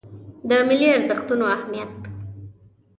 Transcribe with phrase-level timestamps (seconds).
[0.47, 1.93] د ملي ارزښتونو اهمیت